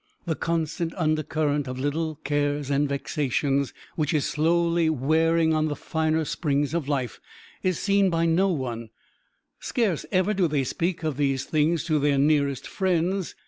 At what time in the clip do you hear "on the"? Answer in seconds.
5.53-5.75